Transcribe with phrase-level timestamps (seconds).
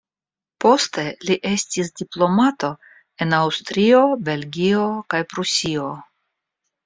[0.63, 2.71] Poste li estis diplomato
[3.25, 5.87] en Aŭstrio, Belgio kaj Prusio.